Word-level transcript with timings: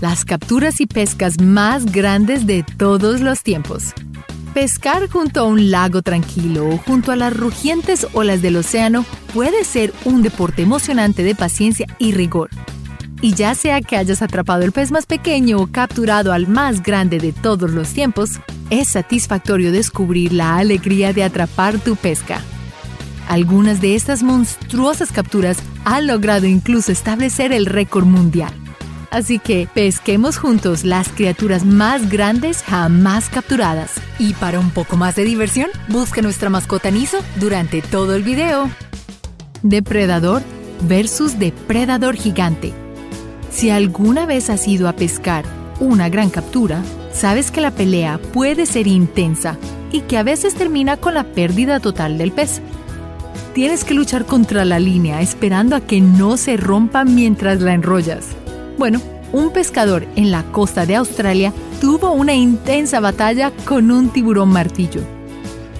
Las 0.00 0.24
capturas 0.24 0.80
y 0.80 0.86
pescas 0.86 1.40
más 1.40 1.86
grandes 1.86 2.46
de 2.46 2.64
todos 2.76 3.20
los 3.20 3.42
tiempos. 3.42 3.94
Pescar 4.54 5.08
junto 5.08 5.40
a 5.40 5.44
un 5.44 5.70
lago 5.70 6.02
tranquilo 6.02 6.68
o 6.68 6.78
junto 6.78 7.12
a 7.12 7.16
las 7.16 7.36
rugientes 7.36 8.06
olas 8.12 8.40
del 8.40 8.56
océano 8.56 9.04
puede 9.34 9.64
ser 9.64 9.92
un 10.04 10.22
deporte 10.22 10.62
emocionante 10.62 11.22
de 11.22 11.34
paciencia 11.34 11.86
y 11.98 12.12
rigor. 12.12 12.50
Y 13.20 13.34
ya 13.34 13.54
sea 13.54 13.80
que 13.80 13.96
hayas 13.96 14.22
atrapado 14.22 14.62
el 14.62 14.72
pez 14.72 14.92
más 14.92 15.06
pequeño 15.06 15.58
o 15.58 15.66
capturado 15.66 16.32
al 16.32 16.46
más 16.46 16.82
grande 16.82 17.18
de 17.18 17.32
todos 17.32 17.72
los 17.72 17.88
tiempos, 17.92 18.40
es 18.70 18.88
satisfactorio 18.88 19.72
descubrir 19.72 20.32
la 20.32 20.56
alegría 20.58 21.12
de 21.12 21.24
atrapar 21.24 21.78
tu 21.78 21.96
pesca. 21.96 22.40
Algunas 23.28 23.82
de 23.82 23.94
estas 23.94 24.22
monstruosas 24.22 25.12
capturas 25.12 25.58
han 25.84 26.06
logrado 26.06 26.46
incluso 26.46 26.90
establecer 26.90 27.52
el 27.52 27.66
récord 27.66 28.06
mundial. 28.06 28.52
Así 29.10 29.38
que 29.38 29.68
pesquemos 29.72 30.38
juntos 30.38 30.84
las 30.84 31.10
criaturas 31.10 31.64
más 31.64 32.10
grandes 32.10 32.62
jamás 32.62 33.28
capturadas. 33.28 33.92
Y 34.18 34.32
para 34.34 34.58
un 34.58 34.70
poco 34.70 34.96
más 34.96 35.14
de 35.14 35.24
diversión, 35.24 35.68
busca 35.88 36.22
nuestra 36.22 36.48
mascota 36.48 36.90
Niso 36.90 37.18
durante 37.36 37.82
todo 37.82 38.14
el 38.14 38.22
video. 38.22 38.70
Depredador 39.62 40.42
versus 40.88 41.38
depredador 41.38 42.16
gigante. 42.16 42.72
Si 43.50 43.68
alguna 43.68 44.24
vez 44.24 44.48
has 44.48 44.66
ido 44.66 44.88
a 44.88 44.94
pescar 44.94 45.44
una 45.80 46.08
gran 46.08 46.30
captura, 46.30 46.82
sabes 47.12 47.50
que 47.50 47.60
la 47.60 47.72
pelea 47.72 48.18
puede 48.32 48.66
ser 48.66 48.86
intensa 48.86 49.58
y 49.92 50.02
que 50.02 50.16
a 50.16 50.22
veces 50.22 50.54
termina 50.54 50.96
con 50.96 51.14
la 51.14 51.24
pérdida 51.24 51.80
total 51.80 52.18
del 52.18 52.32
pez. 52.32 52.62
Tienes 53.58 53.82
que 53.82 53.92
luchar 53.92 54.24
contra 54.24 54.64
la 54.64 54.78
línea 54.78 55.20
esperando 55.20 55.74
a 55.74 55.80
que 55.80 56.00
no 56.00 56.36
se 56.36 56.56
rompa 56.56 57.02
mientras 57.04 57.60
la 57.60 57.74
enrollas. 57.74 58.24
Bueno, 58.78 59.00
un 59.32 59.50
pescador 59.50 60.06
en 60.14 60.30
la 60.30 60.44
costa 60.52 60.86
de 60.86 60.94
Australia 60.94 61.52
tuvo 61.80 62.12
una 62.12 62.34
intensa 62.34 63.00
batalla 63.00 63.50
con 63.64 63.90
un 63.90 64.10
tiburón 64.10 64.50
martillo. 64.50 65.00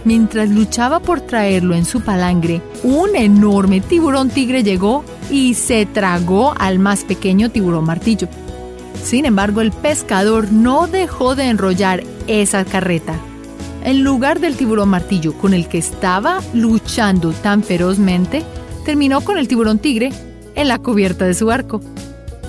Mientras 0.05 0.51
luchaba 0.51 0.99
por 0.99 1.21
traerlo 1.21 1.77
en 1.77 1.85
su 1.85 2.01
palangre, 2.01 2.63
un 2.83 3.15
enorme 3.15 3.81
tiburón 3.81 4.31
tigre 4.31 4.65
llegó 4.65 5.05
y 5.31 5.55
se 5.55 5.87
tragó 5.87 6.55
al 6.59 6.81
más 6.81 7.05
pequeño 7.05 7.49
tiburón 7.49 7.85
martillo. 7.85 8.27
Sin 9.05 9.25
embargo, 9.25 9.61
el 9.61 9.71
pescador 9.71 10.51
no 10.51 10.89
dejó 10.89 11.37
de 11.37 11.45
enrollar 11.45 12.03
esa 12.27 12.65
carreta. 12.65 13.15
En 13.83 14.03
lugar 14.03 14.41
del 14.41 14.57
tiburón 14.57 14.89
martillo 14.89 15.33
con 15.35 15.55
el 15.55 15.69
que 15.69 15.79
estaba 15.79 16.41
luchando 16.53 17.33
tan 17.33 17.63
ferozmente, 17.63 18.43
terminó 18.85 19.21
con 19.21 19.39
el 19.39 19.49
tiburón 19.49 19.79
tigre 19.79 20.11
en 20.55 20.69
la 20.69 20.79
cubierta 20.79 21.25
de 21.25 21.35
su 21.35 21.47
barco. 21.47 21.81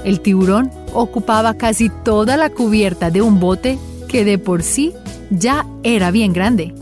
El 0.03 0.21
tiburón 0.21 0.71
ocupaba 0.93 1.53
casi 1.55 1.89
toda 1.89 2.37
la 2.37 2.49
cubierta 2.49 3.11
de 3.11 3.21
un 3.21 3.39
bote 3.39 3.77
que 4.07 4.25
de 4.25 4.37
por 4.37 4.63
sí 4.63 4.93
ya 5.29 5.65
era 5.83 6.11
bien 6.11 6.33
grande. 6.33 6.73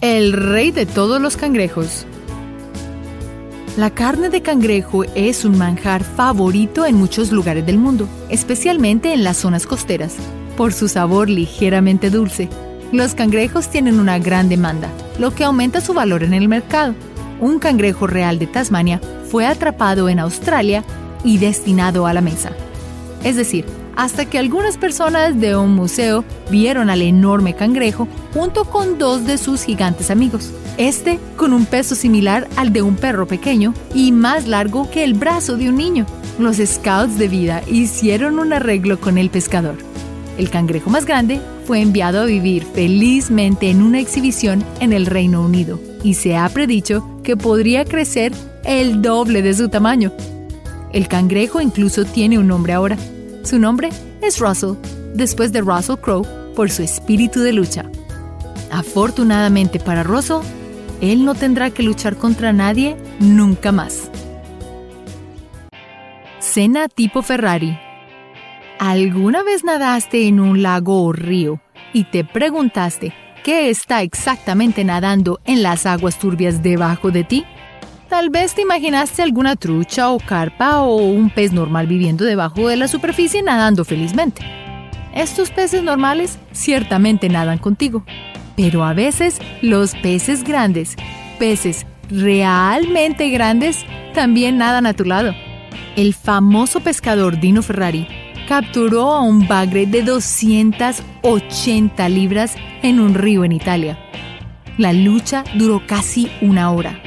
El 0.00 0.32
rey 0.32 0.70
de 0.70 0.86
todos 0.86 1.20
los 1.20 1.36
cangrejos. 1.36 2.06
La 3.76 3.90
carne 3.90 4.28
de 4.28 4.42
cangrejo 4.42 5.04
es 5.14 5.44
un 5.44 5.56
manjar 5.56 6.02
favorito 6.02 6.84
en 6.84 6.96
muchos 6.96 7.30
lugares 7.32 7.64
del 7.64 7.78
mundo, 7.78 8.08
especialmente 8.28 9.12
en 9.12 9.24
las 9.24 9.36
zonas 9.36 9.66
costeras, 9.66 10.16
por 10.58 10.72
su 10.72 10.88
sabor 10.88 11.30
ligeramente 11.30 12.10
dulce. 12.10 12.48
Los 12.90 13.14
cangrejos 13.14 13.68
tienen 13.68 14.00
una 14.00 14.18
gran 14.18 14.48
demanda, 14.48 14.88
lo 15.16 15.32
que 15.32 15.44
aumenta 15.44 15.80
su 15.80 15.94
valor 15.94 16.24
en 16.24 16.34
el 16.34 16.48
mercado. 16.48 16.96
Un 17.38 17.60
cangrejo 17.60 18.08
real 18.08 18.40
de 18.40 18.48
Tasmania 18.48 19.00
fue 19.30 19.46
atrapado 19.46 20.08
en 20.08 20.18
Australia 20.18 20.82
y 21.22 21.38
destinado 21.38 22.08
a 22.08 22.12
la 22.12 22.22
mesa. 22.22 22.50
Es 23.22 23.36
decir, 23.36 23.66
hasta 23.94 24.26
que 24.26 24.36
algunas 24.36 24.78
personas 24.78 25.40
de 25.40 25.54
un 25.54 25.76
museo 25.76 26.24
vieron 26.50 26.90
al 26.90 27.02
enorme 27.02 27.54
cangrejo 27.54 28.08
junto 28.34 28.64
con 28.64 28.98
dos 28.98 29.26
de 29.26 29.38
sus 29.38 29.62
gigantes 29.62 30.10
amigos. 30.10 30.50
Este 30.76 31.20
con 31.36 31.52
un 31.52 31.66
peso 31.66 31.94
similar 31.94 32.48
al 32.56 32.72
de 32.72 32.82
un 32.82 32.96
perro 32.96 33.28
pequeño 33.28 33.74
y 33.94 34.10
más 34.10 34.48
largo 34.48 34.90
que 34.90 35.04
el 35.04 35.14
brazo 35.14 35.56
de 35.56 35.68
un 35.68 35.76
niño. 35.76 36.04
Los 36.40 36.56
scouts 36.56 37.16
de 37.16 37.28
vida 37.28 37.62
hicieron 37.68 38.40
un 38.40 38.52
arreglo 38.52 38.98
con 38.98 39.18
el 39.18 39.30
pescador. 39.30 39.87
El 40.38 40.50
cangrejo 40.50 40.88
más 40.88 41.04
grande 41.04 41.40
fue 41.66 41.82
enviado 41.82 42.20
a 42.20 42.24
vivir 42.24 42.64
felizmente 42.64 43.68
en 43.68 43.82
una 43.82 44.00
exhibición 44.00 44.64
en 44.80 44.94
el 44.94 45.04
Reino 45.04 45.42
Unido 45.42 45.78
y 46.02 46.14
se 46.14 46.36
ha 46.36 46.48
predicho 46.48 47.04
que 47.22 47.36
podría 47.36 47.84
crecer 47.84 48.32
el 48.64 49.02
doble 49.02 49.42
de 49.42 49.52
su 49.52 49.68
tamaño 49.68 50.12
el 50.92 51.06
cangrejo 51.06 51.60
incluso 51.60 52.04
tiene 52.04 52.38
un 52.38 52.46
nombre 52.46 52.72
ahora. 52.72 52.96
Su 53.44 53.58
nombre 53.58 53.90
es 54.22 54.38
Russell, 54.38 54.74
después 55.14 55.52
de 55.52 55.60
Russell 55.60 55.96
Crowe, 55.96 56.26
por 56.54 56.70
su 56.70 56.82
espíritu 56.82 57.40
de 57.40 57.52
lucha. 57.52 57.84
Afortunadamente 58.70 59.78
para 59.78 60.02
Russell, 60.02 60.42
él 61.00 61.24
no 61.24 61.34
tendrá 61.34 61.70
que 61.70 61.82
luchar 61.82 62.16
contra 62.16 62.52
nadie 62.52 62.96
nunca 63.20 63.70
más. 63.70 64.10
Cena 66.40 66.88
tipo 66.88 67.22
Ferrari. 67.22 67.78
¿Alguna 68.78 69.42
vez 69.42 69.64
nadaste 69.64 70.28
en 70.28 70.38
un 70.38 70.62
lago 70.62 71.02
o 71.02 71.12
río 71.12 71.60
y 71.92 72.04
te 72.04 72.22
preguntaste 72.22 73.12
qué 73.42 73.70
está 73.70 74.02
exactamente 74.02 74.84
nadando 74.84 75.40
en 75.46 75.64
las 75.64 75.84
aguas 75.84 76.16
turbias 76.20 76.62
debajo 76.62 77.10
de 77.10 77.24
ti? 77.24 77.44
Tal 78.08 78.30
vez 78.30 78.54
te 78.54 78.62
imaginaste 78.62 79.22
alguna 79.22 79.56
trucha 79.56 80.10
o 80.10 80.20
carpa 80.20 80.82
o 80.82 80.94
un 80.94 81.28
pez 81.28 81.52
normal 81.52 81.88
viviendo 81.88 82.24
debajo 82.24 82.68
de 82.68 82.76
la 82.76 82.86
superficie 82.86 83.42
nadando 83.42 83.84
felizmente. 83.84 84.42
Estos 85.12 85.50
peces 85.50 85.82
normales 85.82 86.38
ciertamente 86.52 87.28
nadan 87.28 87.58
contigo, 87.58 88.04
pero 88.56 88.84
a 88.84 88.94
veces 88.94 89.40
los 89.60 89.96
peces 89.96 90.44
grandes, 90.44 90.94
peces 91.40 91.84
realmente 92.08 93.28
grandes, 93.30 93.84
también 94.14 94.56
nadan 94.56 94.86
a 94.86 94.94
tu 94.94 95.04
lado. 95.04 95.34
El 95.96 96.14
famoso 96.14 96.78
pescador 96.78 97.40
Dino 97.40 97.60
Ferrari 97.62 98.06
capturó 98.48 99.12
a 99.12 99.20
un 99.20 99.46
bagre 99.46 99.84
de 99.84 100.02
280 100.02 102.08
libras 102.08 102.56
en 102.82 102.98
un 102.98 103.12
río 103.12 103.44
en 103.44 103.52
Italia. 103.52 103.98
La 104.78 104.94
lucha 104.94 105.44
duró 105.56 105.86
casi 105.86 106.30
una 106.40 106.70
hora. 106.70 106.98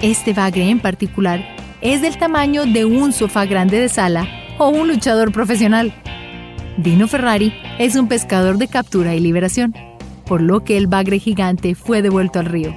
Este 0.00 0.32
bagre 0.32 0.68
en 0.68 0.80
particular 0.80 1.40
es 1.82 2.02
del 2.02 2.18
tamaño 2.18 2.66
de 2.66 2.84
un 2.84 3.12
sofá 3.12 3.46
grande 3.46 3.78
de 3.78 3.88
sala 3.88 4.26
o 4.58 4.68
un 4.68 4.88
luchador 4.88 5.30
profesional. 5.30 5.94
Dino 6.78 7.06
Ferrari 7.06 7.54
es 7.78 7.94
un 7.94 8.08
pescador 8.08 8.58
de 8.58 8.66
captura 8.66 9.14
y 9.14 9.20
liberación, 9.20 9.72
por 10.26 10.42
lo 10.42 10.64
que 10.64 10.76
el 10.76 10.88
bagre 10.88 11.20
gigante 11.20 11.76
fue 11.76 12.02
devuelto 12.02 12.40
al 12.40 12.46
río. 12.46 12.74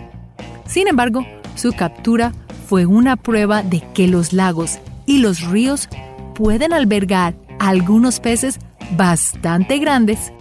Sin 0.67 0.87
embargo, 0.87 1.25
su 1.55 1.73
captura 1.73 2.33
fue 2.67 2.85
una 2.85 3.15
prueba 3.15 3.63
de 3.63 3.81
que 3.95 4.07
los 4.07 4.31
lagos 4.31 4.77
y 5.07 5.17
los 5.17 5.41
ríos 5.41 5.89
pueden 6.35 6.71
albergar 6.71 7.33
algunos 7.59 8.19
peces 8.19 8.59
bastante 8.95 9.77
grandes. 9.79 10.31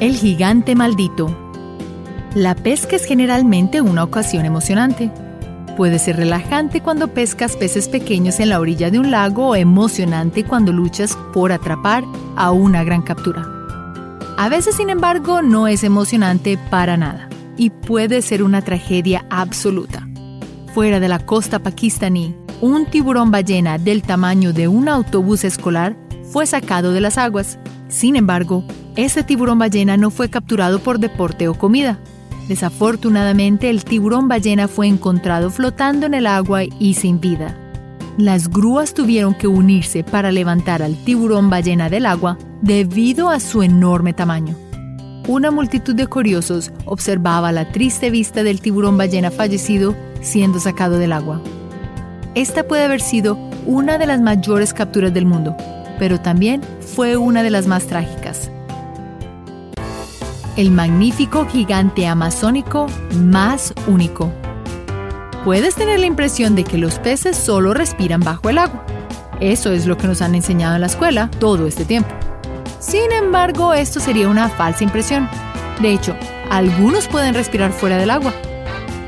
El 0.00 0.14
gigante 0.14 0.74
maldito 0.74 1.44
la 2.34 2.56
pesca 2.56 2.96
es 2.96 3.04
generalmente 3.04 3.80
una 3.80 4.02
ocasión 4.02 4.44
emocionante. 4.44 5.08
Puede 5.76 6.00
ser 6.00 6.16
relajante 6.16 6.80
cuando 6.80 7.14
pescas 7.14 7.56
peces 7.56 7.88
pequeños 7.88 8.40
en 8.40 8.48
la 8.48 8.58
orilla 8.58 8.90
de 8.90 8.98
un 8.98 9.12
lago 9.12 9.50
o 9.50 9.54
emocionante 9.54 10.42
cuando 10.42 10.72
luchas 10.72 11.16
por 11.32 11.52
atrapar 11.52 12.02
a 12.34 12.50
una 12.50 12.82
gran 12.82 13.02
captura. 13.02 13.46
A 14.36 14.48
veces, 14.48 14.74
sin 14.74 14.90
embargo, 14.90 15.42
no 15.42 15.68
es 15.68 15.84
emocionante 15.84 16.58
para 16.70 16.96
nada 16.96 17.28
y 17.56 17.70
puede 17.70 18.20
ser 18.20 18.42
una 18.42 18.62
tragedia 18.62 19.24
absoluta. 19.30 20.08
Fuera 20.74 20.98
de 20.98 21.06
la 21.06 21.20
costa 21.20 21.60
pakistaní, 21.60 22.34
un 22.60 22.86
tiburón 22.86 23.30
ballena 23.30 23.78
del 23.78 24.02
tamaño 24.02 24.52
de 24.52 24.68
un 24.68 24.88
autobús 24.88 25.44
escolar 25.44 25.96
fue 26.30 26.46
sacado 26.46 26.92
de 26.92 27.00
las 27.00 27.18
aguas. 27.18 27.58
Sin 27.88 28.16
embargo, 28.16 28.64
ese 28.96 29.22
tiburón 29.22 29.58
ballena 29.58 29.96
no 29.96 30.10
fue 30.10 30.30
capturado 30.30 30.78
por 30.80 30.98
deporte 30.98 31.48
o 31.48 31.54
comida, 31.54 31.98
Desafortunadamente, 32.48 33.70
el 33.70 33.84
tiburón 33.84 34.28
ballena 34.28 34.68
fue 34.68 34.86
encontrado 34.86 35.50
flotando 35.50 36.06
en 36.06 36.14
el 36.14 36.26
agua 36.26 36.62
y 36.64 36.94
sin 36.94 37.20
vida. 37.20 37.56
Las 38.18 38.48
grúas 38.48 38.94
tuvieron 38.94 39.34
que 39.34 39.48
unirse 39.48 40.04
para 40.04 40.30
levantar 40.30 40.82
al 40.82 40.96
tiburón 41.04 41.50
ballena 41.50 41.88
del 41.88 42.06
agua 42.06 42.38
debido 42.60 43.30
a 43.30 43.40
su 43.40 43.62
enorme 43.62 44.12
tamaño. 44.12 44.54
Una 45.26 45.50
multitud 45.50 45.94
de 45.94 46.06
curiosos 46.06 46.70
observaba 46.84 47.50
la 47.50 47.72
triste 47.72 48.10
vista 48.10 48.42
del 48.42 48.60
tiburón 48.60 48.98
ballena 48.98 49.30
fallecido 49.30 49.96
siendo 50.20 50.60
sacado 50.60 50.98
del 50.98 51.12
agua. 51.12 51.40
Esta 52.34 52.64
puede 52.64 52.84
haber 52.84 53.00
sido 53.00 53.36
una 53.66 53.98
de 53.98 54.06
las 54.06 54.20
mayores 54.20 54.74
capturas 54.74 55.14
del 55.14 55.26
mundo, 55.26 55.56
pero 55.98 56.20
también 56.20 56.62
fue 56.80 57.16
una 57.16 57.42
de 57.42 57.50
las 57.50 57.66
más 57.66 57.86
trágicas 57.86 58.50
el 60.56 60.70
magnífico 60.70 61.46
gigante 61.46 62.06
amazónico 62.06 62.86
más 63.16 63.74
único. 63.86 64.32
Puedes 65.44 65.74
tener 65.74 66.00
la 66.00 66.06
impresión 66.06 66.54
de 66.54 66.64
que 66.64 66.78
los 66.78 66.98
peces 66.98 67.36
solo 67.36 67.74
respiran 67.74 68.20
bajo 68.20 68.48
el 68.48 68.58
agua. 68.58 68.84
Eso 69.40 69.72
es 69.72 69.86
lo 69.86 69.98
que 69.98 70.06
nos 70.06 70.22
han 70.22 70.34
enseñado 70.34 70.76
en 70.76 70.80
la 70.80 70.86
escuela 70.86 71.30
todo 71.38 71.66
este 71.66 71.84
tiempo. 71.84 72.10
Sin 72.78 73.12
embargo, 73.12 73.74
esto 73.74 74.00
sería 74.00 74.28
una 74.28 74.48
falsa 74.48 74.84
impresión. 74.84 75.28
De 75.80 75.92
hecho, 75.92 76.16
algunos 76.50 77.08
pueden 77.08 77.34
respirar 77.34 77.72
fuera 77.72 77.98
del 77.98 78.10
agua. 78.10 78.32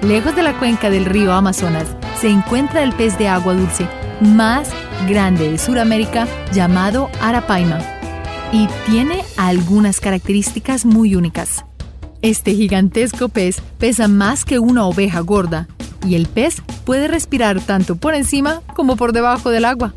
Lejos 0.02 0.34
de 0.34 0.42
la 0.42 0.58
cuenca 0.58 0.90
del 0.90 1.04
río 1.04 1.32
Amazonas 1.32 1.86
se 2.20 2.28
encuentra 2.28 2.82
el 2.82 2.92
pez 2.92 3.18
de 3.18 3.28
agua 3.28 3.54
dulce 3.54 3.86
más 4.20 4.70
grande 5.08 5.50
de 5.50 5.58
Sudamérica 5.58 6.26
llamado 6.52 7.10
Arapaima 7.20 7.78
y 8.52 8.68
tiene 8.86 9.22
algunas 9.36 10.00
características 10.00 10.86
muy 10.86 11.14
únicas. 11.14 11.64
Este 12.22 12.54
gigantesco 12.54 13.28
pez 13.28 13.60
pesa 13.78 14.08
más 14.08 14.44
que 14.44 14.58
una 14.58 14.86
oveja 14.86 15.20
gorda 15.20 15.68
y 16.06 16.14
el 16.14 16.26
pez 16.26 16.62
puede 16.84 17.08
respirar 17.08 17.60
tanto 17.60 17.96
por 17.96 18.14
encima 18.14 18.62
como 18.74 18.96
por 18.96 19.12
debajo 19.12 19.50
del 19.50 19.64
agua. 19.64 19.92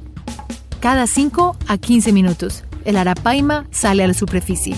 Cada 0.79 1.07
5 1.07 1.57
a 1.67 1.77
15 1.77 2.11
minutos, 2.11 2.63
el 2.85 2.97
arapaima 2.97 3.65
sale 3.71 4.03
a 4.03 4.07
la 4.07 4.13
superficie. 4.13 4.75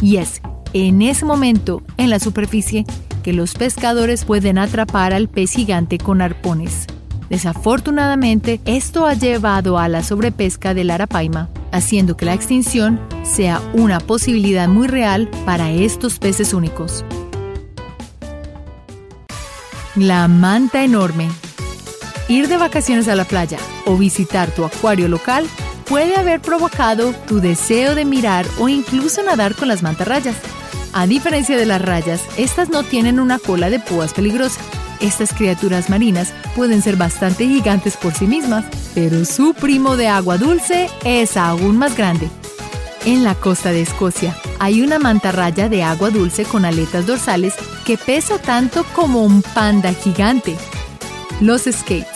Y 0.00 0.16
es 0.16 0.40
en 0.72 1.02
ese 1.02 1.24
momento, 1.24 1.82
en 1.96 2.10
la 2.10 2.20
superficie, 2.20 2.86
que 3.20 3.32
los 3.32 3.54
pescadores 3.54 4.24
pueden 4.24 4.58
atrapar 4.58 5.12
al 5.12 5.28
pez 5.28 5.52
gigante 5.52 5.98
con 5.98 6.22
arpones. 6.22 6.86
Desafortunadamente, 7.28 8.60
esto 8.64 9.06
ha 9.06 9.14
llevado 9.14 9.78
a 9.78 9.88
la 9.88 10.02
sobrepesca 10.02 10.74
del 10.74 10.90
arapaima, 10.90 11.48
haciendo 11.70 12.16
que 12.16 12.26
la 12.26 12.34
extinción 12.34 13.00
sea 13.22 13.60
una 13.72 14.00
posibilidad 14.00 14.66
muy 14.66 14.88
real 14.88 15.30
para 15.46 15.70
estos 15.70 16.18
peces 16.18 16.52
únicos. 16.52 17.04
La 19.94 20.26
manta 20.28 20.82
enorme. 20.82 21.28
Ir 22.28 22.48
de 22.48 22.56
vacaciones 22.56 23.06
a 23.06 23.14
la 23.14 23.24
playa 23.24 23.58
o 23.86 23.96
visitar 23.96 24.50
tu 24.50 24.64
acuario 24.64 25.08
local 25.08 25.46
puede 25.88 26.16
haber 26.16 26.40
provocado 26.40 27.12
tu 27.26 27.40
deseo 27.40 27.96
de 27.96 28.04
mirar 28.04 28.46
o 28.60 28.68
incluso 28.68 29.22
nadar 29.22 29.56
con 29.56 29.66
las 29.66 29.82
mantarrayas. 29.82 30.36
A 30.92 31.06
diferencia 31.06 31.56
de 31.56 31.66
las 31.66 31.80
rayas, 31.80 32.20
estas 32.36 32.68
no 32.68 32.82
tienen 32.82 33.20
una 33.20 33.38
cola 33.38 33.70
de 33.70 33.78
púas 33.78 34.12
peligrosa. 34.12 34.60
Estas 35.00 35.32
criaturas 35.32 35.88
marinas 35.88 36.32
pueden 36.56 36.82
ser 36.82 36.96
bastante 36.96 37.46
gigantes 37.46 37.96
por 37.96 38.12
sí 38.12 38.26
mismas, 38.26 38.64
pero 38.94 39.24
su 39.24 39.54
primo 39.54 39.96
de 39.96 40.08
agua 40.08 40.36
dulce 40.36 40.90
es 41.04 41.36
aún 41.36 41.78
más 41.78 41.96
grande. 41.96 42.28
En 43.06 43.24
la 43.24 43.34
costa 43.34 43.70
de 43.70 43.82
Escocia 43.82 44.36
hay 44.58 44.82
una 44.82 44.98
mantarraya 44.98 45.68
de 45.68 45.82
agua 45.82 46.10
dulce 46.10 46.44
con 46.44 46.64
aletas 46.64 47.06
dorsales 47.06 47.54
que 47.86 47.96
pesa 47.96 48.38
tanto 48.38 48.84
como 48.94 49.22
un 49.24 49.42
panda 49.42 49.94
gigante. 49.94 50.56
Los 51.40 51.62
skates, 51.62 52.08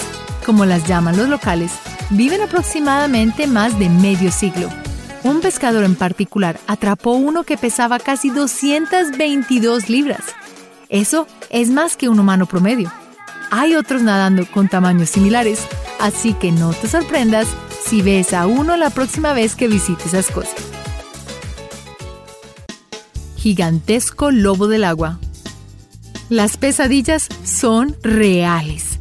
como 0.45 0.67
las 0.67 0.87
llaman 0.87 1.17
los 1.17 1.29
locales, 1.29 1.73
viven 2.11 2.43
aproximadamente 2.43 3.47
más 3.47 3.79
de 3.79 3.89
medio 3.89 4.31
siglo. 4.31 4.69
Un 5.25 5.41
pescador 5.41 5.85
en 5.85 5.97
particular 5.97 6.61
atrapó 6.67 7.13
uno 7.13 7.43
que 7.43 7.57
pesaba 7.59 7.99
casi 7.99 8.31
222 8.31 9.89
libras. 9.89 10.23
Eso 10.89 11.27
es 11.51 11.71
más 11.71 11.97
que 11.97 12.09
un 12.09 12.21
humano 12.21 12.47
promedio. 12.47 12.93
Hay 13.51 13.75
otros 13.75 14.03
nadando 14.03 14.47
con 14.47 14.69
tamaños 14.69 15.11
similares, 15.11 15.67
así 16.01 16.35
que 16.35 16.53
no 16.53 16.73
te 16.73 16.87
sorprendas 16.87 17.49
si 17.85 18.03
ves 18.03 18.33
a 18.33 18.47
uno 18.47 18.77
la 18.77 18.91
próxima 18.91 19.33
vez 19.33 19.57
que 19.57 19.67
visites 19.67 20.15
Escocia 20.15 20.55
gigantesco 23.45 24.31
lobo 24.31 24.69
del 24.69 24.85
agua. 24.85 25.19
Las 26.31 26.57
pesadillas 26.57 27.29
son 27.45 27.95
reales. 28.03 28.94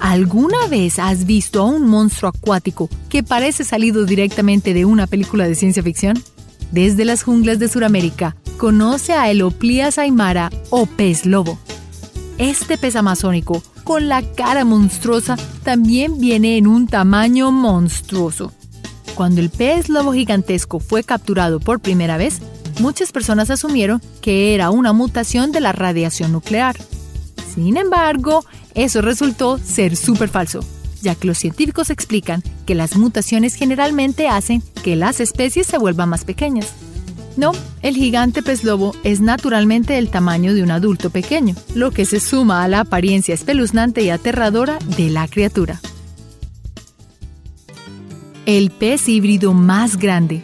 ¿Alguna 0.00 0.66
vez 0.70 0.98
has 0.98 1.26
visto 1.26 1.60
a 1.60 1.64
un 1.64 1.86
monstruo 1.86 2.30
acuático 2.30 2.88
que 3.08 3.22
parece 3.22 3.64
salido 3.64 4.04
directamente 4.04 4.72
de 4.72 4.84
una 4.84 5.06
película 5.06 5.46
de 5.48 5.54
ciencia 5.54 5.82
ficción? 5.82 6.22
Desde 6.70 7.04
las 7.04 7.22
junglas 7.22 7.58
de 7.58 7.68
Sudamérica, 7.68 8.36
conoce 8.58 9.14
a 9.14 9.30
Eloplias 9.30 9.98
aymara 9.98 10.50
o 10.70 10.86
pez 10.86 11.26
lobo. 11.26 11.58
Este 12.38 12.78
pez 12.78 12.94
amazónico, 12.94 13.62
con 13.82 14.08
la 14.08 14.22
cara 14.22 14.64
monstruosa, 14.64 15.36
también 15.64 16.20
viene 16.20 16.58
en 16.58 16.66
un 16.68 16.86
tamaño 16.86 17.50
monstruoso. 17.50 18.52
Cuando 19.16 19.40
el 19.40 19.50
pez 19.50 19.88
lobo 19.88 20.12
gigantesco 20.12 20.78
fue 20.78 21.02
capturado 21.02 21.58
por 21.58 21.80
primera 21.80 22.16
vez, 22.16 22.40
muchas 22.80 23.10
personas 23.10 23.50
asumieron 23.50 24.00
que 24.20 24.54
era 24.54 24.70
una 24.70 24.92
mutación 24.92 25.50
de 25.50 25.60
la 25.60 25.72
radiación 25.72 26.30
nuclear. 26.30 26.76
Sin 27.52 27.76
embargo, 27.76 28.44
eso 28.84 29.02
resultó 29.02 29.58
ser 29.58 29.96
súper 29.96 30.28
falso, 30.28 30.60
ya 31.02 31.14
que 31.14 31.26
los 31.26 31.38
científicos 31.38 31.90
explican 31.90 32.42
que 32.66 32.74
las 32.74 32.96
mutaciones 32.96 33.54
generalmente 33.54 34.28
hacen 34.28 34.62
que 34.82 34.96
las 34.96 35.20
especies 35.20 35.66
se 35.66 35.78
vuelvan 35.78 36.08
más 36.08 36.24
pequeñas. 36.24 36.72
No, 37.36 37.52
el 37.82 37.94
gigante 37.94 38.42
pez 38.42 38.64
lobo 38.64 38.94
es 39.04 39.20
naturalmente 39.20 39.92
del 39.92 40.10
tamaño 40.10 40.54
de 40.54 40.62
un 40.62 40.70
adulto 40.70 41.10
pequeño, 41.10 41.54
lo 41.74 41.90
que 41.92 42.04
se 42.04 42.20
suma 42.20 42.64
a 42.64 42.68
la 42.68 42.80
apariencia 42.80 43.34
espeluznante 43.34 44.02
y 44.02 44.10
aterradora 44.10 44.78
de 44.96 45.10
la 45.10 45.28
criatura. 45.28 45.80
El 48.46 48.70
pez 48.70 49.08
híbrido 49.08 49.52
más 49.52 49.98
grande 49.98 50.42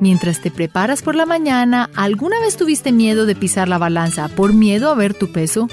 Mientras 0.00 0.40
te 0.40 0.50
preparas 0.50 1.02
por 1.02 1.16
la 1.16 1.26
mañana, 1.26 1.90
¿alguna 1.96 2.38
vez 2.40 2.56
tuviste 2.56 2.92
miedo 2.92 3.26
de 3.26 3.34
pisar 3.34 3.68
la 3.68 3.78
balanza 3.78 4.28
por 4.28 4.52
miedo 4.52 4.90
a 4.90 4.94
ver 4.94 5.14
tu 5.14 5.32
peso? 5.32 5.68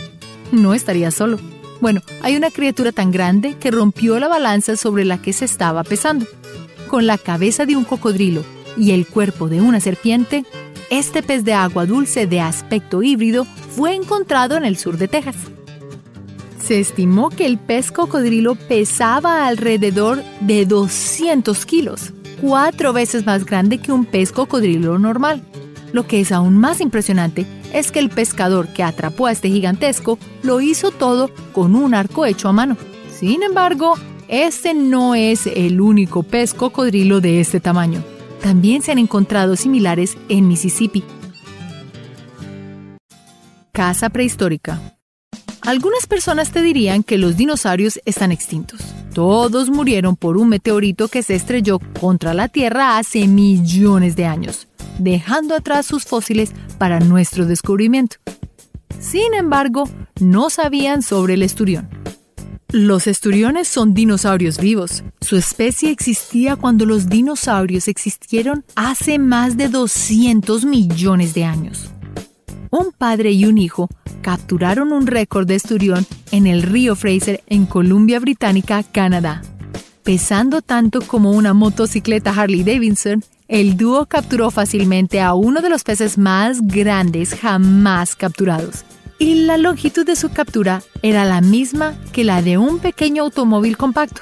No 0.51 0.73
estarías 0.73 1.13
solo. 1.13 1.39
Bueno, 1.81 2.01
hay 2.21 2.35
una 2.35 2.51
criatura 2.51 2.91
tan 2.91 3.11
grande 3.11 3.55
que 3.59 3.71
rompió 3.71 4.19
la 4.19 4.27
balanza 4.27 4.77
sobre 4.77 5.05
la 5.05 5.21
que 5.21 5.33
se 5.33 5.45
estaba 5.45 5.83
pesando. 5.83 6.25
Con 6.87 7.05
la 7.07 7.17
cabeza 7.17 7.65
de 7.65 7.75
un 7.75 7.83
cocodrilo 7.83 8.43
y 8.77 8.91
el 8.91 9.05
cuerpo 9.07 9.49
de 9.49 9.61
una 9.61 9.79
serpiente, 9.79 10.45
este 10.89 11.23
pez 11.23 11.43
de 11.43 11.53
agua 11.53 11.85
dulce 11.85 12.27
de 12.27 12.39
aspecto 12.39 13.03
híbrido 13.03 13.45
fue 13.45 13.95
encontrado 13.95 14.55
en 14.55 14.65
el 14.65 14.77
sur 14.77 14.97
de 14.97 15.07
Texas. 15.07 15.35
Se 16.63 16.79
estimó 16.79 17.29
que 17.29 17.45
el 17.45 17.57
pez 17.57 17.91
cocodrilo 17.91 18.55
pesaba 18.55 19.47
alrededor 19.47 20.23
de 20.41 20.65
200 20.65 21.65
kilos 21.65 22.13
cuatro 22.41 22.93
veces 22.93 23.25
más 23.25 23.45
grande 23.45 23.79
que 23.79 23.91
un 23.91 24.05
pez 24.05 24.31
cocodrilo 24.31 24.99
normal. 24.99 25.43
Lo 25.93 26.07
que 26.07 26.21
es 26.21 26.31
aún 26.31 26.57
más 26.57 26.81
impresionante 26.81 27.45
es 27.75 27.91
que 27.91 27.99
el 27.99 28.09
pescador 28.09 28.69
que 28.69 28.83
atrapó 28.83 29.27
a 29.27 29.33
este 29.33 29.49
gigantesco 29.49 30.17
lo 30.43 30.61
hizo 30.61 30.91
todo 30.91 31.29
con 31.51 31.75
un 31.75 31.93
arco 31.93 32.25
hecho 32.25 32.47
a 32.47 32.53
mano. 32.53 32.77
Sin 33.13 33.43
embargo, 33.43 33.95
este 34.29 34.73
no 34.73 35.13
es 35.13 35.45
el 35.45 35.81
único 35.81 36.23
pez 36.23 36.53
cocodrilo 36.53 37.19
de 37.19 37.41
este 37.41 37.59
tamaño. 37.59 38.01
También 38.41 38.81
se 38.81 38.93
han 38.93 38.97
encontrado 38.97 39.57
similares 39.57 40.17
en 40.29 40.47
Mississippi. 40.47 41.03
Casa 43.73 44.09
prehistórica. 44.09 44.79
Algunas 45.61 46.07
personas 46.07 46.51
te 46.51 46.61
dirían 46.61 47.03
que 47.03 47.17
los 47.17 47.35
dinosaurios 47.35 47.99
están 48.05 48.31
extintos. 48.31 48.79
Todos 49.13 49.69
murieron 49.69 50.15
por 50.15 50.37
un 50.37 50.47
meteorito 50.47 51.07
que 51.09 51.23
se 51.23 51.35
estrelló 51.35 51.79
contra 51.99 52.33
la 52.33 52.47
Tierra 52.47 52.97
hace 52.97 53.27
millones 53.27 54.15
de 54.15 54.25
años, 54.25 54.67
dejando 54.99 55.55
atrás 55.55 55.85
sus 55.85 56.05
fósiles 56.05 56.51
para 56.77 56.99
nuestro 56.99 57.45
descubrimiento. 57.45 58.17
Sin 58.99 59.33
embargo, 59.33 59.89
no 60.19 60.49
sabían 60.49 61.01
sobre 61.01 61.35
el 61.35 61.43
esturión. 61.43 61.89
Los 62.69 63.07
esturiones 63.07 63.67
son 63.67 63.93
dinosaurios 63.93 64.59
vivos. 64.59 65.03
Su 65.21 65.37
especie 65.37 65.91
existía 65.91 66.55
cuando 66.55 66.85
los 66.85 67.07
dinosaurios 67.07 67.87
existieron 67.87 68.65
hace 68.75 69.19
más 69.19 69.55
de 69.55 69.69
200 69.69 70.65
millones 70.65 71.33
de 71.33 71.45
años 71.45 71.91
un 72.75 72.91
padre 72.91 73.31
y 73.31 73.45
un 73.45 73.57
hijo 73.57 73.89
capturaron 74.21 74.91
un 74.91 75.07
récord 75.07 75.47
de 75.47 75.55
esturión 75.55 76.05
en 76.31 76.45
el 76.45 76.61
río 76.61 76.95
Fraser 76.95 77.41
en 77.47 77.65
Columbia 77.65 78.19
Británica, 78.19 78.83
Canadá. 78.83 79.41
Pesando 80.03 80.61
tanto 80.61 81.01
como 81.01 81.31
una 81.31 81.53
motocicleta 81.53 82.31
Harley 82.31 82.63
Davidson, 82.63 83.23
el 83.47 83.77
dúo 83.77 84.07
capturó 84.07 84.49
fácilmente 84.49 85.21
a 85.21 85.33
uno 85.33 85.61
de 85.61 85.69
los 85.69 85.83
peces 85.83 86.17
más 86.17 86.61
grandes 86.61 87.35
jamás 87.35 88.15
capturados. 88.15 88.85
Y 89.19 89.45
la 89.45 89.57
longitud 89.57 90.05
de 90.05 90.15
su 90.15 90.29
captura 90.31 90.81
era 91.01 91.25
la 91.25 91.41
misma 91.41 91.95
que 92.11 92.23
la 92.23 92.41
de 92.41 92.57
un 92.57 92.79
pequeño 92.79 93.23
automóvil 93.23 93.77
compacto. 93.77 94.21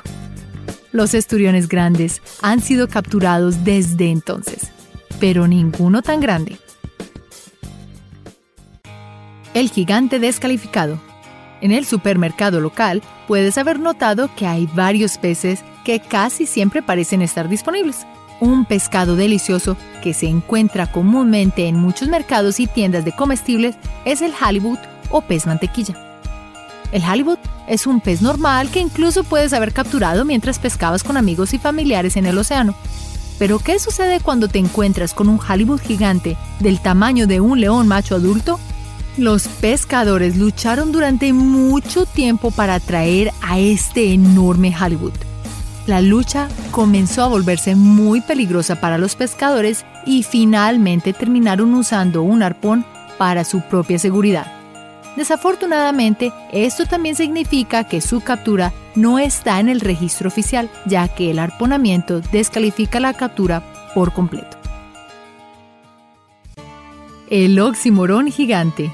Los 0.91 1.13
esturiones 1.13 1.67
grandes 1.67 2.21
han 2.41 2.61
sido 2.61 2.87
capturados 2.87 3.63
desde 3.63 4.11
entonces, 4.11 4.71
pero 5.19 5.47
ninguno 5.47 6.01
tan 6.01 6.19
grande. 6.19 6.57
El 9.53 9.69
gigante 9.69 10.19
descalificado. 10.19 10.99
En 11.61 11.71
el 11.71 11.85
supermercado 11.85 12.59
local 12.59 13.01
puedes 13.27 13.57
haber 13.57 13.79
notado 13.79 14.29
que 14.35 14.45
hay 14.45 14.67
varios 14.75 15.17
peces 15.17 15.63
que 15.85 15.99
casi 16.01 16.45
siempre 16.45 16.83
parecen 16.83 17.21
estar 17.21 17.47
disponibles. 17.47 18.05
Un 18.43 18.65
pescado 18.65 19.15
delicioso 19.15 19.77
que 20.01 20.13
se 20.13 20.25
encuentra 20.25 20.91
comúnmente 20.91 21.69
en 21.69 21.77
muchos 21.77 22.09
mercados 22.09 22.59
y 22.59 22.67
tiendas 22.67 23.05
de 23.05 23.13
comestibles 23.13 23.77
es 24.03 24.21
el 24.21 24.33
halibut 24.37 24.79
o 25.11 25.21
pez 25.21 25.45
mantequilla. 25.45 25.95
El 26.91 27.05
halibut 27.05 27.39
es 27.69 27.87
un 27.87 28.01
pez 28.01 28.21
normal 28.21 28.69
que 28.69 28.81
incluso 28.81 29.23
puedes 29.23 29.53
haber 29.53 29.71
capturado 29.71 30.25
mientras 30.25 30.59
pescabas 30.59 31.05
con 31.05 31.15
amigos 31.15 31.53
y 31.53 31.57
familiares 31.57 32.17
en 32.17 32.25
el 32.25 32.37
océano. 32.37 32.75
Pero 33.39 33.59
¿qué 33.59 33.79
sucede 33.79 34.19
cuando 34.19 34.49
te 34.49 34.59
encuentras 34.59 35.13
con 35.13 35.29
un 35.29 35.39
halibut 35.47 35.79
gigante 35.79 36.35
del 36.59 36.81
tamaño 36.81 37.27
de 37.27 37.39
un 37.39 37.61
león 37.61 37.87
macho 37.87 38.15
adulto? 38.15 38.59
Los 39.17 39.47
pescadores 39.47 40.35
lucharon 40.35 40.91
durante 40.91 41.31
mucho 41.31 42.05
tiempo 42.05 42.51
para 42.51 42.75
atraer 42.75 43.31
a 43.41 43.57
este 43.57 44.11
enorme 44.11 44.75
halibut. 44.77 45.13
La 45.85 46.01
lucha 46.01 46.47
comenzó 46.71 47.23
a 47.23 47.27
volverse 47.27 47.75
muy 47.75 48.21
peligrosa 48.21 48.79
para 48.79 48.97
los 48.97 49.15
pescadores 49.15 49.85
y 50.05 50.23
finalmente 50.23 51.11
terminaron 51.11 51.73
usando 51.73 52.23
un 52.23 52.41
arpón 52.41 52.85
para 53.17 53.43
su 53.43 53.61
propia 53.61 53.99
seguridad. 53.99 54.47
Desafortunadamente, 55.17 56.31
esto 56.53 56.85
también 56.85 57.15
significa 57.15 57.83
que 57.83 57.99
su 57.99 58.21
captura 58.21 58.71
no 58.95 59.19
está 59.19 59.59
en 59.59 59.67
el 59.67 59.81
registro 59.81 60.29
oficial, 60.29 60.69
ya 60.85 61.09
que 61.09 61.31
el 61.31 61.37
arponamiento 61.37 62.21
descalifica 62.31 63.01
la 63.01 63.13
captura 63.13 63.61
por 63.93 64.13
completo. 64.13 64.57
El 67.29 67.59
oximorón 67.59 68.31
gigante. 68.31 68.91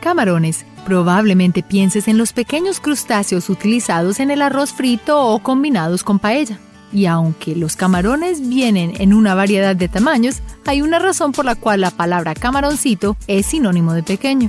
Camarones 0.00 0.64
Probablemente 0.88 1.62
pienses 1.62 2.08
en 2.08 2.16
los 2.16 2.32
pequeños 2.32 2.80
crustáceos 2.80 3.50
utilizados 3.50 4.20
en 4.20 4.30
el 4.30 4.40
arroz 4.40 4.72
frito 4.72 5.22
o 5.22 5.38
combinados 5.42 6.02
con 6.02 6.18
paella. 6.18 6.58
Y 6.94 7.04
aunque 7.04 7.54
los 7.54 7.76
camarones 7.76 8.48
vienen 8.48 8.94
en 8.98 9.12
una 9.12 9.34
variedad 9.34 9.76
de 9.76 9.88
tamaños, 9.88 10.40
hay 10.64 10.80
una 10.80 10.98
razón 10.98 11.32
por 11.32 11.44
la 11.44 11.56
cual 11.56 11.82
la 11.82 11.90
palabra 11.90 12.34
camaroncito 12.34 13.18
es 13.26 13.44
sinónimo 13.44 13.92
de 13.92 14.02
pequeño. 14.02 14.48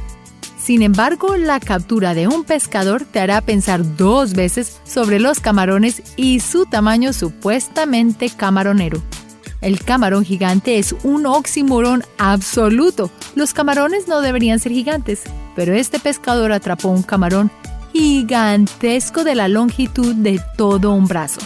Sin 0.57 0.81
embargo, 0.81 1.35
la 1.35 1.59
captura 1.59 2.13
de 2.13 2.29
un 2.29 2.45
pescador 2.45 3.03
te 3.03 3.19
hará 3.19 3.41
pensar 3.41 3.97
dos 3.97 4.31
veces 4.31 4.79
sobre 4.85 5.19
los 5.19 5.41
camarones 5.41 6.03
y 6.15 6.39
su 6.39 6.65
tamaño 6.65 7.11
supuestamente 7.11 8.29
camaronero. 8.29 9.03
El 9.61 9.83
camarón 9.83 10.23
gigante 10.23 10.79
es 10.79 10.95
un 11.03 11.25
oxímoron 11.25 12.03
absoluto. 12.17 13.11
Los 13.35 13.53
camarones 13.53 14.07
no 14.07 14.21
deberían 14.21 14.59
ser 14.59 14.71
gigantes, 14.71 15.23
pero 15.55 15.73
este 15.73 15.99
pescador 15.99 16.53
atrapó 16.53 16.87
un 16.89 17.03
camarón 17.03 17.51
gigantesco 17.91 19.23
de 19.23 19.35
la 19.35 19.49
longitud 19.49 20.15
de 20.15 20.41
todo 20.55 20.93
un 20.93 21.07
brazo. 21.07 21.41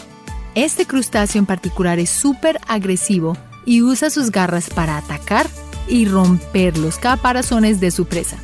Este 0.54 0.86
crustáceo 0.86 1.40
en 1.40 1.48
particular 1.48 1.98
es 1.98 2.12
súper 2.12 2.60
agresivo 2.68 3.36
y 3.66 3.82
usa 3.82 4.12
sus 4.12 4.30
garras 4.30 4.70
para 4.70 4.98
atacar 4.98 5.48
y 5.88 6.06
romper 6.06 6.78
los 6.78 6.98
caparazones 6.98 7.80
de 7.80 7.90
su 7.90 8.06
presa. 8.06 8.38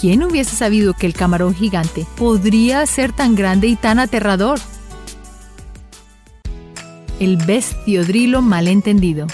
¿Quién 0.00 0.22
hubiese 0.22 0.56
sabido 0.56 0.94
que 0.94 1.06
el 1.06 1.12
camarón 1.12 1.54
gigante 1.54 2.06
podría 2.16 2.86
ser 2.86 3.12
tan 3.12 3.34
grande 3.34 3.68
y 3.68 3.76
tan 3.76 3.98
aterrador? 3.98 4.58
El 7.22 7.36
bestiodrilo 7.36 8.42
malentendido. 8.42 9.28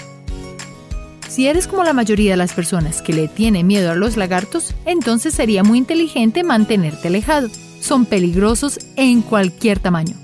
Si 1.27 1.47
eres 1.47 1.67
como 1.67 1.83
la 1.83 1.91
mayoría 1.91 2.29
de 2.29 2.37
las 2.37 2.53
personas 2.53 3.01
que 3.01 3.13
le 3.13 3.27
tiene 3.27 3.63
miedo 3.63 3.89
a 3.89 3.95
los 3.95 4.15
lagartos, 4.15 4.75
entonces 4.85 5.33
sería 5.33 5.63
muy 5.63 5.79
inteligente 5.79 6.43
mantenerte 6.43 7.07
alejado. 7.07 7.49
Son 7.81 8.05
peligrosos 8.05 8.79
en 8.95 9.23
cualquier 9.23 9.79
tamaño. 9.79 10.15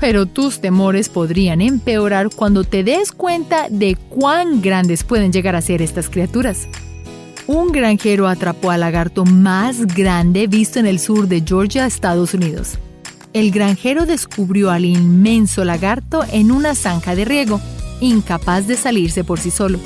Pero 0.00 0.26
tus 0.26 0.60
temores 0.60 1.08
podrían 1.08 1.60
empeorar 1.60 2.30
cuando 2.34 2.64
te 2.64 2.82
des 2.82 3.12
cuenta 3.12 3.68
de 3.70 3.94
cuán 3.94 4.60
grandes 4.60 5.04
pueden 5.04 5.32
llegar 5.32 5.54
a 5.54 5.62
ser 5.62 5.82
estas 5.82 6.08
criaturas. 6.08 6.66
Un 7.46 7.70
granjero 7.70 8.26
atrapó 8.26 8.72
al 8.72 8.80
lagarto 8.80 9.24
más 9.24 9.86
grande 9.86 10.48
visto 10.48 10.80
en 10.80 10.86
el 10.86 10.98
sur 10.98 11.28
de 11.28 11.44
Georgia, 11.46 11.86
Estados 11.86 12.34
Unidos. 12.34 12.76
El 13.38 13.52
granjero 13.52 14.04
descubrió 14.04 14.72
al 14.72 14.84
inmenso 14.84 15.64
lagarto 15.64 16.24
en 16.32 16.50
una 16.50 16.74
zanja 16.74 17.14
de 17.14 17.24
riego, 17.24 17.60
incapaz 18.00 18.66
de 18.66 18.74
salirse 18.74 19.22
por 19.22 19.38
sí 19.38 19.52
solo. 19.52 19.78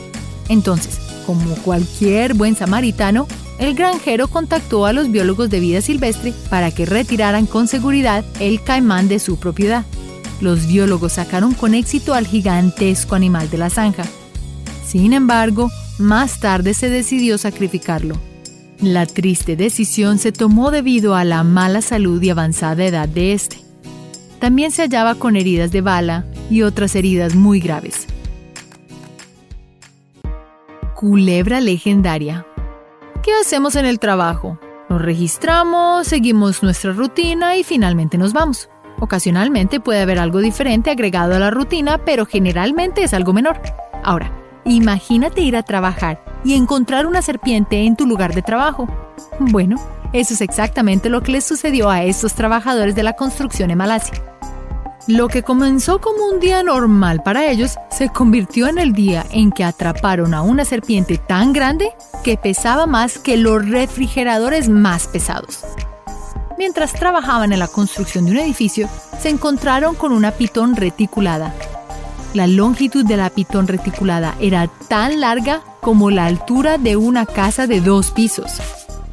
Entonces, 0.49 0.99
como 1.27 1.55
cualquier 1.57 2.33
buen 2.33 2.57
samaritano, 2.57 3.29
el 3.59 3.75
granjero 3.75 4.29
contactó 4.29 4.87
a 4.87 4.95
los 4.95 5.11
biólogos 5.11 5.51
de 5.51 5.61
vida 5.61 5.83
silvestre 5.83 6.33
para 6.49 6.71
que 6.71 6.87
retiraran 6.87 7.45
con 7.45 7.69
seguridad 7.69 8.25
el 8.41 8.63
caimán 8.63 9.09
de 9.09 9.19
su 9.19 9.39
propiedad. 9.39 9.85
Los 10.41 10.67
biólogos 10.67 11.13
sacaron 11.13 11.53
con 11.53 11.75
éxito 11.75 12.15
al 12.15 12.27
gigantesco 12.27 13.17
animal 13.17 13.51
de 13.51 13.59
la 13.59 13.69
zanja. 13.69 14.05
Sin 14.87 15.13
embargo, 15.13 15.71
más 15.99 16.41
tarde 16.41 16.73
se 16.73 16.89
decidió 16.89 17.37
sacrificarlo. 17.37 18.17
La 18.83 19.07
triste 19.07 19.55
decisión 19.55 20.19
se 20.19 20.33
tomó 20.33 20.73
debido 20.73 21.15
a 21.15 21.23
la 21.23 21.45
mala 21.45 21.83
salud 21.83 22.21
y 22.21 22.31
avanzada 22.31 22.85
edad 22.85 23.09
de 23.09 23.33
este. 23.33 23.59
También 24.41 24.73
se 24.73 24.83
hallaba 24.83 25.15
con 25.15 25.37
heridas 25.37 25.71
de 25.71 25.83
bala 25.83 26.25
y 26.51 26.63
otras 26.63 26.97
heridas 26.97 27.37
muy 27.37 27.61
graves. 27.61 28.09
Culebra 30.97 31.61
legendaria. 31.61 32.45
¿Qué 33.23 33.31
hacemos 33.41 33.77
en 33.77 33.87
el 33.87 34.01
trabajo? 34.01 34.59
Nos 34.89 35.01
registramos, 35.01 36.09
seguimos 36.09 36.65
nuestra 36.65 36.93
rutina 36.93 37.57
y 37.57 37.63
finalmente 37.63 38.19
nos 38.19 38.33
vamos. 38.33 38.69
Ocasionalmente 38.99 39.79
puede 39.79 40.01
haber 40.01 40.19
algo 40.19 40.41
diferente 40.41 40.91
agregado 40.91 41.37
a 41.37 41.39
la 41.39 41.53
rutina, 41.53 41.99
pero 41.99 42.27
generalmente 42.27 43.05
es 43.05 43.15
algo 43.15 43.33
menor. 43.33 43.61
Ahora, 44.03 44.42
imagínate 44.65 45.41
ir 45.41 45.57
a 45.57 45.63
trabajar 45.63 46.23
y 46.45 46.55
encontrar 46.55 47.07
una 47.07 47.23
serpiente 47.23 47.85
en 47.85 47.97
tu 47.97 48.07
lugar 48.07 48.35
de 48.35 48.43
trabajo. 48.43 48.89
Bueno, 49.39 49.77
eso 50.13 50.35
es 50.35 50.41
exactamente 50.41 51.09
lo 51.09 51.23
que 51.23 51.33
les 51.33 51.45
sucedió 51.45 51.91
a 51.91 52.03
estos 52.03 52.35
trabajadores 52.35 52.95
de 52.95 53.03
la 53.03 53.15
construcción 53.15 53.71
en 53.71 53.79
Malasia. 53.79 54.23
Lo 55.09 55.27
que 55.27 55.43
comenzó 55.43 56.01
como 56.01 56.27
un 56.27 56.39
día 56.39 56.63
normal 56.63 57.23
para 57.25 57.51
ellos 57.51 57.77
se 57.91 58.09
convirtió 58.09 58.69
en 58.69 58.79
el 58.79 58.93
día 58.93 59.27
en 59.33 59.51
que 59.51 59.65
atraparon 59.65 60.33
a 60.33 60.43
una 60.43 60.65
serpiente 60.65 61.19
tan 61.19 61.53
grande 61.53 61.91
que 62.23 62.37
pesaba 62.37 62.87
más 62.87 63.19
que 63.19 63.37
los 63.37 63.69
refrigeradores 63.69 64.69
más 64.69 65.09
pesados. 65.09 65.65
Mientras 66.57 66.93
trabajaban 66.93 67.53
en 67.53 67.59
la 67.59 67.67
construcción 67.67 68.27
de 68.27 68.31
un 68.31 68.37
edificio, 68.39 68.89
se 69.19 69.31
encontraron 69.31 69.97
con 69.97 70.13
una 70.13 70.31
pitón 70.31 70.77
reticulada. 70.77 71.53
La 72.35 72.47
longitud 72.47 73.05
de 73.05 73.19
la 73.19 73.29
pitón 73.29 73.69
reticulada 73.69 74.35
era 74.41 74.67
tan 74.89 75.21
larga 75.21 75.63
como 75.83 76.11
la 76.11 76.25
altura 76.25 76.79
de 76.79 76.97
una 76.97 77.27
casa 77.27 77.67
de 77.67 77.83
dos 77.83 78.11
pisos. 78.11 78.53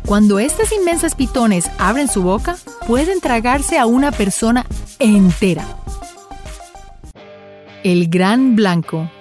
Cuando 0.06 0.40
estas 0.40 0.72
inmensas 0.72 1.16
pitones 1.16 1.70
abren 1.78 2.08
su 2.08 2.24
boca, 2.24 2.56
pueden 2.88 3.20
tragarse 3.20 3.78
a 3.78 3.86
una 3.86 4.14
persona 4.14 4.66
entera. 5.00 5.66
El 7.84 8.08
gran 8.08 8.56
blanco. 8.56 9.12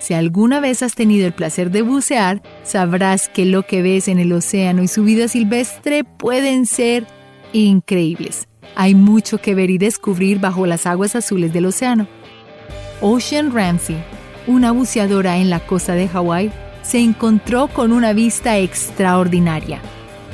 Si 0.00 0.12
alguna 0.12 0.58
vez 0.58 0.82
has 0.82 0.94
tenido 0.94 1.26
el 1.26 1.32
placer 1.32 1.70
de 1.70 1.82
bucear, 1.82 2.42
sabrás 2.64 3.28
que 3.28 3.44
lo 3.44 3.62
que 3.62 3.80
ves 3.80 4.08
en 4.08 4.18
el 4.18 4.32
océano 4.32 4.82
y 4.82 4.88
su 4.88 5.04
vida 5.04 5.28
silvestre 5.28 6.02
pueden 6.02 6.66
ser 6.66 7.06
increíbles. 7.52 8.48
Hay 8.74 8.94
mucho 8.94 9.38
que 9.38 9.54
ver 9.54 9.70
y 9.70 9.78
descubrir 9.78 10.40
bajo 10.40 10.66
las 10.66 10.86
aguas 10.86 11.14
azules 11.14 11.52
del 11.52 11.66
océano. 11.66 12.08
Ocean 13.00 13.52
Ramsey, 13.52 13.96
una 14.46 14.72
buceadora 14.72 15.36
en 15.38 15.50
la 15.50 15.60
costa 15.60 15.94
de 15.94 16.08
Hawái, 16.08 16.50
se 16.82 16.98
encontró 16.98 17.68
con 17.68 17.92
una 17.92 18.12
vista 18.12 18.58
extraordinaria. 18.58 19.80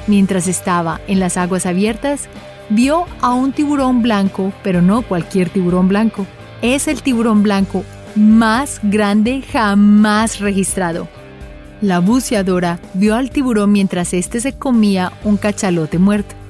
Mientras 0.06 0.48
estaba 0.48 1.00
en 1.06 1.20
las 1.20 1.36
aguas 1.36 1.66
abiertas, 1.66 2.28
vio 2.68 3.06
a 3.20 3.32
un 3.32 3.52
tiburón 3.52 4.02
blanco, 4.02 4.52
pero 4.62 4.82
no 4.82 5.02
cualquier 5.02 5.48
tiburón 5.48 5.88
blanco 5.88 6.26
es 6.60 6.88
el 6.88 7.02
tiburón 7.02 7.42
blanco 7.42 7.84
más 8.14 8.80
grande 8.82 9.42
jamás 9.42 10.38
registrado. 10.38 11.08
La 11.80 11.98
buceadora 11.98 12.78
vio 12.94 13.16
al 13.16 13.30
tiburón 13.30 13.72
mientras 13.72 14.12
éste 14.12 14.40
se 14.40 14.52
comía 14.52 15.12
un 15.24 15.36
cachalote 15.36 15.98
muerto. 15.98 16.41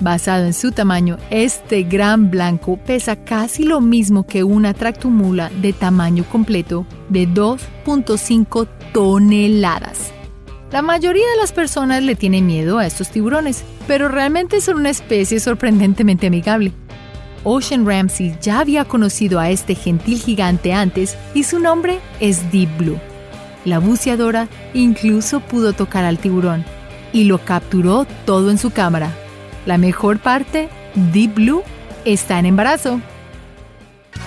Basado 0.00 0.46
en 0.46 0.54
su 0.54 0.72
tamaño, 0.72 1.18
este 1.28 1.82
gran 1.82 2.30
blanco 2.30 2.78
pesa 2.78 3.16
casi 3.16 3.64
lo 3.64 3.82
mismo 3.82 4.24
que 4.24 4.44
una 4.44 4.72
tractomula 4.72 5.50
de 5.60 5.74
tamaño 5.74 6.24
completo 6.24 6.86
de 7.10 7.28
2.5 7.28 8.66
toneladas. 8.94 10.10
La 10.72 10.80
mayoría 10.80 11.28
de 11.30 11.36
las 11.36 11.52
personas 11.52 12.02
le 12.02 12.14
tienen 12.14 12.46
miedo 12.46 12.78
a 12.78 12.86
estos 12.86 13.10
tiburones, 13.10 13.62
pero 13.86 14.08
realmente 14.08 14.62
son 14.62 14.76
una 14.76 14.88
especie 14.88 15.38
sorprendentemente 15.38 16.28
amigable. 16.28 16.72
Ocean 17.44 17.84
Ramsey 17.84 18.34
ya 18.40 18.60
había 18.60 18.86
conocido 18.86 19.38
a 19.38 19.50
este 19.50 19.74
gentil 19.74 20.18
gigante 20.18 20.72
antes 20.72 21.16
y 21.34 21.42
su 21.42 21.58
nombre 21.58 21.98
es 22.20 22.50
Deep 22.50 22.70
Blue. 22.78 23.00
La 23.66 23.78
buceadora 23.78 24.48
incluso 24.72 25.40
pudo 25.40 25.74
tocar 25.74 26.04
al 26.06 26.18
tiburón 26.18 26.64
y 27.12 27.24
lo 27.24 27.38
capturó 27.44 28.06
todo 28.24 28.50
en 28.50 28.56
su 28.56 28.70
cámara. 28.70 29.14
La 29.66 29.78
mejor 29.78 30.18
parte, 30.18 30.68
Deep 31.12 31.34
Blue 31.34 31.62
está 32.04 32.38
en 32.38 32.46
embarazo. 32.46 33.00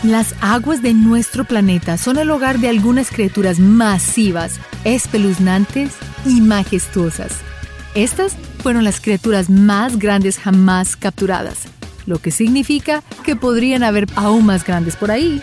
Las 0.04 0.36
aguas 0.42 0.82
de 0.82 0.94
nuestro 0.94 1.46
planeta 1.46 1.98
son 1.98 2.18
el 2.18 2.30
hogar 2.30 2.60
de 2.60 2.70
algunas 2.70 3.10
criaturas 3.10 3.60
masivas, 3.60 4.60
espeluznantes 4.84 5.94
y 6.25 6.42
majestuosas. 6.42 7.38
Estas 7.96 8.36
fueron 8.60 8.84
las 8.84 9.00
criaturas 9.00 9.50
más 9.50 9.98
grandes 9.98 10.38
jamás 10.38 10.96
capturadas, 10.96 11.60
lo 12.06 12.20
que 12.20 12.32
significa 12.32 13.02
que 13.24 13.36
podrían 13.36 13.84
haber 13.84 14.08
aún 14.16 14.46
más 14.46 14.66
grandes 14.66 14.96
por 14.96 15.12
ahí. 15.12 15.42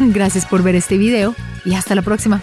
Gracias 0.00 0.46
por 0.46 0.62
ver 0.62 0.74
este 0.74 0.98
video 0.98 1.34
y 1.64 1.74
hasta 1.74 1.94
la 1.94 2.02
próxima. 2.02 2.42